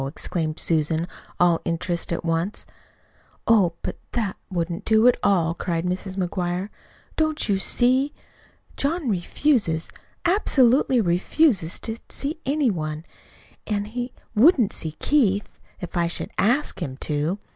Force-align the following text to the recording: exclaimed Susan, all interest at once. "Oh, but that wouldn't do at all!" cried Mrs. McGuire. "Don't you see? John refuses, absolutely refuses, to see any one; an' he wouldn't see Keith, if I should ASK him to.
exclaimed 0.07 0.59
Susan, 0.59 1.07
all 1.39 1.61
interest 1.63 2.11
at 2.11 2.25
once. 2.25 2.65
"Oh, 3.45 3.73
but 3.83 3.97
that 4.13 4.35
wouldn't 4.49 4.83
do 4.83 5.07
at 5.07 5.15
all!" 5.21 5.53
cried 5.53 5.85
Mrs. 5.85 6.15
McGuire. 6.17 6.69
"Don't 7.17 7.47
you 7.47 7.59
see? 7.59 8.11
John 8.75 9.09
refuses, 9.09 9.91
absolutely 10.25 10.99
refuses, 11.01 11.79
to 11.81 11.99
see 12.09 12.39
any 12.47 12.71
one; 12.71 13.03
an' 13.67 13.85
he 13.85 14.11
wouldn't 14.33 14.73
see 14.73 14.93
Keith, 14.93 15.47
if 15.81 15.95
I 15.95 16.07
should 16.07 16.31
ASK 16.39 16.81
him 16.81 16.97
to. 17.01 17.37